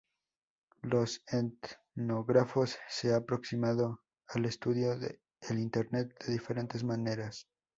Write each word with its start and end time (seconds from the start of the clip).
Los 0.81 1.21
etnógrafos 1.27 2.79
se 2.89 3.13
ha 3.13 3.17
aproximado 3.17 4.01
al 4.29 4.45
estudio 4.45 4.93
el 4.93 5.59
Internet 5.59 6.17
de 6.25 6.33
diferentes 6.33 6.83
maneras. 6.83 7.47